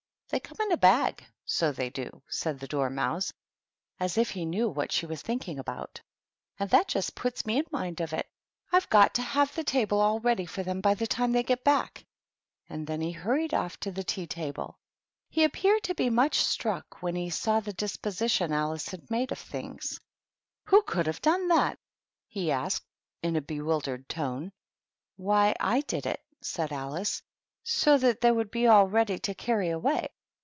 "They 0.33 0.39
come 0.39 0.55
in 0.61 0.71
a 0.71 0.77
bag, 0.77 1.25
so 1.43 1.73
they 1.73 1.89
do," 1.89 2.21
said 2.29 2.57
the 2.61 2.65
Dormouse, 2.67 3.33
as 3.99 4.17
if 4.17 4.29
he 4.29 4.45
knew 4.45 4.69
what 4.69 4.89
she 4.89 5.05
was 5.05 5.21
thinking 5.21 5.59
about;" 5.59 5.99
and 6.57 6.69
that 6.69 6.87
just 6.87 7.15
puts 7.15 7.45
me 7.45 7.57
in 7.59 7.65
mind 7.69 7.99
of 7.99 8.13
it,— 8.13 8.29
I've 8.71 8.87
got 8.87 9.13
to 9.15 9.21
have 9.21 9.53
the 9.53 9.65
table 9.65 9.99
all 9.99 10.21
ready 10.21 10.45
for 10.45 10.63
them 10.63 10.79
by 10.79 10.93
the 10.93 11.05
time 11.05 11.33
they 11.33 11.43
get 11.43 11.65
back." 11.65 12.05
And 12.69 12.87
then 12.87 13.01
he 13.01 13.11
hurried 13.11 13.51
60 13.51 13.51
THE 13.51 13.57
TEA 13.57 13.59
TABLE. 13.59 13.65
off 13.65 13.79
to 13.81 13.91
the 13.91 14.03
tea 14.05 14.27
table. 14.27 14.79
He 15.27 15.43
appeared 15.43 15.83
to 15.83 15.95
be 15.95 16.09
much 16.09 16.37
struck 16.37 17.01
when 17.03 17.15
he 17.17 17.29
saw 17.29 17.59
the 17.59 17.73
disposition 17.73 18.53
Alice 18.53 18.87
had 18.87 19.11
made 19.11 19.33
of 19.33 19.37
the 19.37 19.43
things." 19.43 19.99
Who 20.67 20.81
could 20.83 21.07
have 21.07 21.21
done 21.21 21.49
that?" 21.49 21.77
he 22.29 22.51
asked, 22.53 22.85
in 23.21 23.35
a 23.35 23.41
bewildered 23.41 24.07
tone." 24.07 24.53
Why, 25.17 25.55
/ 25.81 25.87
did 25.87 26.05
it," 26.05 26.21
said 26.39 26.71
Alice," 26.71 27.21
so 27.63 27.97
that 27.97 28.21
they 28.21 28.31
would 28.31 28.49
be 28.49 28.65
all 28.67 28.87
ready 28.87 29.19
to 29.19 29.33
carry 29.35 29.69
away." 29.71 30.07